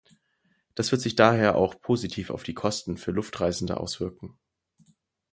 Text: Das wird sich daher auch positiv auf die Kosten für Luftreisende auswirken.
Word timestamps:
Das 0.73 0.91
wird 0.91 0.99
sich 0.99 1.13
daher 1.15 1.53
auch 1.55 1.79
positiv 1.79 2.31
auf 2.31 2.41
die 2.41 2.55
Kosten 2.55 2.97
für 2.97 3.11
Luftreisende 3.11 3.77
auswirken. 3.79 4.35